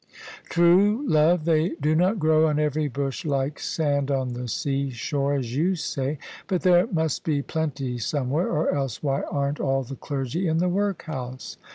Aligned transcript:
"True, 0.45 1.07
love, 1.07 1.45
they 1.45 1.75
do 1.79 1.93
not 1.93 2.17
grow 2.17 2.47
on 2.47 2.57
every 2.57 2.87
bush 2.87 3.23
like 3.23 3.59
sand 3.59 4.09
on 4.09 4.33
the 4.33 4.47
seashore, 4.47 5.35
as 5.35 5.55
you 5.55 5.75
say: 5.75 6.17
but 6.47 6.63
there 6.63 6.87
must 6.87 7.23
be 7.23 7.43
plenty 7.43 7.99
some 7.99 8.31
where, 8.31 8.47
or 8.47 8.73
else 8.73 9.03
why 9.03 9.21
aren't 9.21 9.59
all 9.59 9.83
the 9.83 9.95
clergy 9.95 10.47
in 10.47 10.57
the 10.57 10.69
workhouse? 10.69 11.57